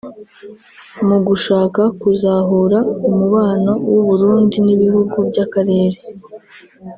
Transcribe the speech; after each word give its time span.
Mu 1.07 1.17
gushaka 1.27 1.81
kuzahura 2.01 2.79
umubano 3.09 3.71
w’u 3.89 4.01
Burundi 4.07 4.55
n’ 4.65 4.67
ibihugu 4.75 5.17
by’akarere 5.29 5.97